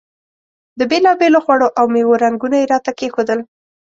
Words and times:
د 0.79 0.81
بېلابېلو 0.91 1.39
خوړو 1.45 1.67
او 1.79 1.85
میوو 1.93 2.21
رنګونه 2.23 2.55
یې 2.61 2.69
راته 2.73 2.91
کېښودل. 2.99 3.39